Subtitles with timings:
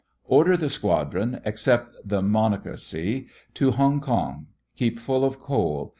[0.25, 4.47] Order the squadron, except the Monocacy, to Hongkong.
[4.75, 5.89] Keep full of coal.